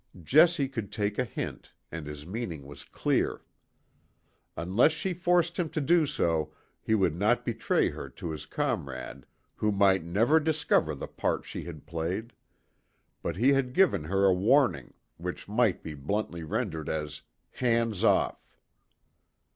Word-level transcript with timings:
Jessie 0.23 0.67
could 0.67 0.91
take 0.91 1.19
a 1.19 1.23
hint, 1.23 1.73
and 1.91 2.07
his 2.07 2.25
meaning 2.25 2.65
was 2.65 2.83
clear. 2.83 3.41
Unless 4.57 4.93
she 4.93 5.13
forced 5.13 5.57
him 5.57 5.69
to 5.69 5.79
do 5.79 6.07
so, 6.07 6.51
he 6.81 6.95
would 6.95 7.13
not 7.13 7.45
betray 7.45 7.89
her 7.91 8.09
to 8.09 8.31
his 8.31 8.47
comrade, 8.47 9.27
who 9.57 9.71
might 9.71 10.03
never 10.03 10.39
discover 10.39 10.95
the 10.95 11.07
part 11.07 11.45
she 11.45 11.65
had 11.65 11.85
played; 11.85 12.33
but 13.21 13.35
he 13.35 13.49
had 13.49 13.73
given 13.73 14.05
her 14.05 14.25
a 14.25 14.33
warning, 14.33 14.95
which 15.17 15.47
might 15.47 15.83
be 15.83 15.93
bluntly 15.93 16.41
rendered 16.43 16.89
as, 16.89 17.21
"Hands 17.51 18.03
off." 18.03 18.43